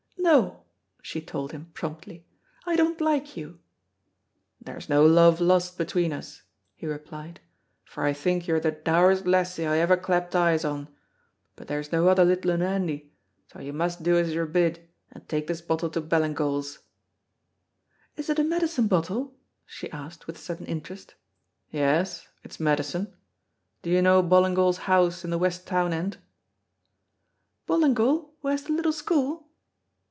"No," 0.23 0.63
she 1.01 1.19
told 1.19 1.51
him 1.51 1.71
promptly; 1.73 2.25
"I 2.65 2.75
don't 2.75 3.01
like 3.01 3.35
you." 3.35 3.59
"There's 4.61 4.87
no 4.87 5.03
love 5.05 5.41
lost 5.41 5.77
between 5.79 6.13
us," 6.13 6.43
he 6.75 6.85
replied, 6.85 7.41
"for 7.83 8.05
I 8.05 8.13
think 8.13 8.47
you're 8.47 8.59
the 8.59 8.71
dourest 8.71 9.25
lassie 9.25 9.65
I 9.65 9.77
ever 9.79 9.97
clapped 9.97 10.35
eyes 10.35 10.63
on, 10.63 10.87
but 11.55 11.67
there's 11.67 11.91
no 11.91 12.07
other 12.07 12.23
litlin 12.23 12.61
handy, 12.61 13.11
so 13.51 13.59
you 13.59 13.73
must 13.73 14.03
do 14.03 14.15
as 14.15 14.31
you 14.33 14.41
are 14.43 14.45
bid, 14.45 14.87
and 15.11 15.27
take 15.27 15.47
this 15.47 15.59
bottle 15.59 15.89
to 15.89 16.01
Ballingall's." 16.01 16.79
"Is 18.15 18.29
it 18.29 18.39
a 18.39 18.43
medicine 18.43 18.87
bottle?" 18.87 19.35
she 19.65 19.91
asked, 19.91 20.27
with 20.27 20.37
sudden 20.37 20.67
interest. 20.67 21.15
"Yes, 21.71 22.29
it's 22.43 22.59
medicine. 22.59 23.13
Do 23.81 23.89
you 23.89 24.03
know 24.03 24.21
Ballingall's 24.21 24.77
house 24.85 25.25
in 25.25 25.31
the 25.31 25.39
West 25.39 25.65
town 25.65 25.91
end?" 25.93 26.17
"Ballingall 27.67 28.29
who 28.43 28.47
has 28.49 28.63
the 28.63 28.73
little 28.73 28.93
school?" 28.93 29.47